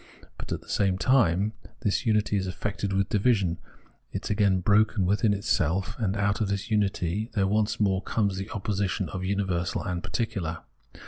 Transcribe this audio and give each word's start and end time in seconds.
But, 0.39 0.51
at 0.51 0.61
the 0.61 0.67
same 0.67 0.97
time, 0.97 1.53
this 1.81 2.07
unity 2.07 2.35
is 2.35 2.47
affected 2.47 2.91
with 2.91 3.09
division, 3.09 3.59
is 4.11 4.31
again 4.31 4.59
broken 4.61 5.05
within 5.05 5.31
itself, 5.31 5.95
and 5.99 6.17
out 6.17 6.41
of 6.41 6.47
this 6.49 6.71
unity 6.71 7.29
there 7.35 7.45
once 7.45 7.79
more 7.79 8.01
comes 8.01 8.37
the 8.37 8.49
opposition 8.49 9.09
of 9.09 9.23
universal 9.23 9.83
and 9.83 10.01
particular. 10.03 10.63